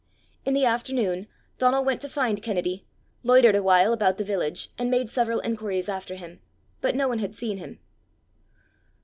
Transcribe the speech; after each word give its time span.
In 0.45 0.55
the 0.55 0.65
afternoon, 0.65 1.27
Donal 1.59 1.85
went 1.85 2.01
to 2.01 2.09
find 2.09 2.41
Kennedy, 2.41 2.87
loitered 3.21 3.53
a 3.53 3.61
while 3.61 3.93
about 3.93 4.17
the 4.17 4.23
village, 4.23 4.69
and 4.75 4.89
made 4.89 5.11
several 5.11 5.39
inquiries 5.41 5.87
after 5.89 6.15
him; 6.15 6.39
but 6.81 6.95
no 6.95 7.07
one 7.07 7.19
had 7.19 7.35
seen 7.35 7.59
him. 7.59 7.77